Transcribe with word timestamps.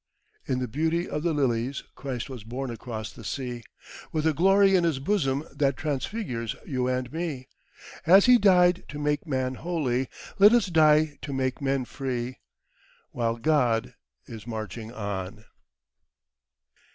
"In 0.47 0.57
the 0.57 0.67
beauty 0.67 1.07
of 1.07 1.21
the 1.21 1.31
lilies 1.31 1.83
Christ 1.93 2.27
was 2.27 2.43
born 2.43 2.71
across 2.71 3.13
the 3.13 3.23
sea, 3.23 3.61
With 4.11 4.25
a 4.25 4.33
glory 4.33 4.75
in 4.75 4.83
His 4.83 4.97
bosom 4.97 5.47
that 5.53 5.77
transfigures 5.77 6.55
you 6.65 6.87
and 6.87 7.13
me; 7.13 7.49
As 8.07 8.25
He 8.25 8.39
died 8.39 8.83
to 8.87 8.97
make 8.97 9.27
man 9.27 9.53
holy, 9.53 10.09
let 10.39 10.53
us 10.53 10.65
die 10.65 11.19
to 11.21 11.33
make 11.33 11.61
men 11.61 11.85
free, 11.85 12.39
While 13.11 13.37
God 13.37 13.93
is 14.25 14.47
marching 14.47 14.91
on." 14.91 15.45